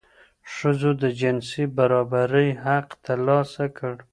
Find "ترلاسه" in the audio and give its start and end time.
3.05-3.65